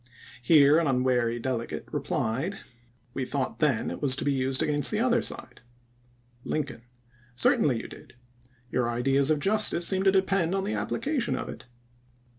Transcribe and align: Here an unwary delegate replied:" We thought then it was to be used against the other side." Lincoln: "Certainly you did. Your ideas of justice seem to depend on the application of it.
Here 0.41 0.79
an 0.79 0.87
unwary 0.87 1.37
delegate 1.39 1.85
replied:" 1.91 2.57
We 3.13 3.23
thought 3.23 3.59
then 3.59 3.91
it 3.91 4.01
was 4.01 4.15
to 4.15 4.25
be 4.25 4.33
used 4.33 4.63
against 4.63 4.89
the 4.89 4.99
other 4.99 5.21
side." 5.21 5.61
Lincoln: 6.43 6.81
"Certainly 7.35 7.81
you 7.81 7.87
did. 7.87 8.15
Your 8.71 8.89
ideas 8.89 9.29
of 9.29 9.39
justice 9.39 9.87
seem 9.87 10.01
to 10.01 10.11
depend 10.11 10.55
on 10.55 10.63
the 10.63 10.73
application 10.73 11.35
of 11.35 11.49
it. 11.49 11.65